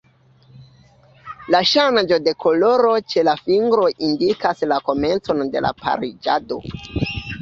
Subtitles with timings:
[1.55, 6.63] La ŝanĝo de koloro ĉe la fingroj indikas la komencon de la pariĝado.